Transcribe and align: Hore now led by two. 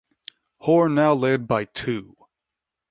Hore 0.61 0.89
now 0.89 1.13
led 1.13 1.47
by 1.47 1.65
two. 1.65 2.17